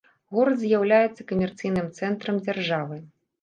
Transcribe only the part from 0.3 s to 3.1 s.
Горад з'яўляецца камерцыйным цэнтрам дзяржавы.